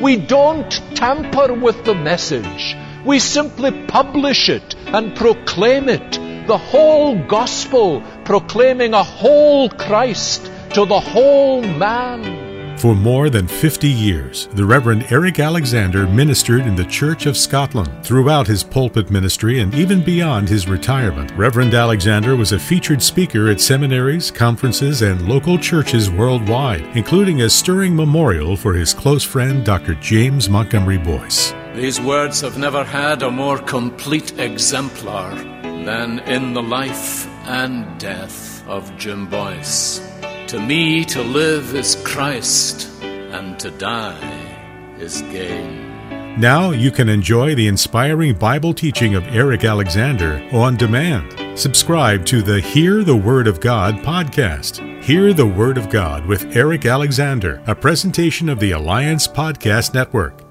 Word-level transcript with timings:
We 0.00 0.16
don't 0.16 0.70
tamper 0.94 1.54
with 1.54 1.84
the 1.84 1.94
message. 1.94 2.76
We 3.06 3.18
simply 3.18 3.86
publish 3.86 4.48
it 4.50 4.74
and 4.86 5.16
proclaim 5.16 5.88
it. 5.88 6.46
The 6.46 6.58
whole 6.58 7.16
gospel, 7.26 8.02
proclaiming 8.24 8.92
a 8.92 9.02
whole 9.02 9.70
Christ 9.70 10.50
to 10.74 10.84
the 10.84 11.00
whole 11.00 11.62
man. 11.62 12.45
For 12.78 12.94
more 12.94 13.30
than 13.30 13.48
50 13.48 13.88
years, 13.88 14.48
the 14.48 14.66
Reverend 14.66 15.06
Eric 15.10 15.40
Alexander 15.40 16.06
ministered 16.06 16.66
in 16.66 16.76
the 16.76 16.84
Church 16.84 17.24
of 17.24 17.34
Scotland. 17.34 17.90
Throughout 18.04 18.46
his 18.46 18.62
pulpit 18.62 19.10
ministry 19.10 19.60
and 19.60 19.74
even 19.74 20.04
beyond 20.04 20.46
his 20.46 20.68
retirement, 20.68 21.32
Reverend 21.32 21.72
Alexander 21.72 22.36
was 22.36 22.52
a 22.52 22.58
featured 22.58 23.02
speaker 23.02 23.48
at 23.48 23.62
seminaries, 23.62 24.30
conferences, 24.30 25.00
and 25.00 25.26
local 25.26 25.58
churches 25.58 26.10
worldwide, 26.10 26.84
including 26.94 27.40
a 27.40 27.48
stirring 27.48 27.96
memorial 27.96 28.56
for 28.56 28.74
his 28.74 28.92
close 28.92 29.24
friend 29.24 29.64
Dr. 29.64 29.94
James 29.94 30.50
Montgomery 30.50 30.98
Boice. 30.98 31.54
These 31.74 31.98
words 31.98 32.42
have 32.42 32.58
never 32.58 32.84
had 32.84 33.22
a 33.22 33.30
more 33.30 33.58
complete 33.58 34.38
exemplar 34.38 35.34
than 35.34 36.18
in 36.20 36.52
the 36.52 36.62
life 36.62 37.26
and 37.46 37.98
death 37.98 38.66
of 38.68 38.94
Jim 38.98 39.26
Boice. 39.26 40.00
To 40.48 40.60
me, 40.60 41.04
to 41.06 41.22
live 41.22 41.74
is 41.74 41.96
Christ, 42.04 42.88
and 43.02 43.58
to 43.58 43.68
die 43.72 44.94
is 44.96 45.22
gain. 45.22 46.38
Now 46.38 46.70
you 46.70 46.92
can 46.92 47.08
enjoy 47.08 47.56
the 47.56 47.66
inspiring 47.66 48.34
Bible 48.34 48.72
teaching 48.72 49.16
of 49.16 49.26
Eric 49.26 49.64
Alexander 49.64 50.48
on 50.52 50.76
demand. 50.76 51.58
Subscribe 51.58 52.24
to 52.26 52.42
the 52.42 52.60
Hear 52.60 53.02
the 53.02 53.16
Word 53.16 53.48
of 53.48 53.58
God 53.58 53.96
podcast. 53.96 55.02
Hear 55.02 55.32
the 55.32 55.46
Word 55.46 55.78
of 55.78 55.90
God 55.90 56.24
with 56.26 56.56
Eric 56.56 56.86
Alexander, 56.86 57.60
a 57.66 57.74
presentation 57.74 58.48
of 58.48 58.60
the 58.60 58.70
Alliance 58.70 59.26
Podcast 59.26 59.94
Network. 59.94 60.45